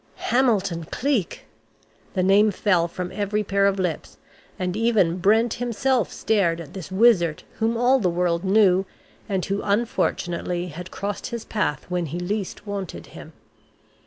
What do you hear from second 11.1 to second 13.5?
his path when he least wanted him.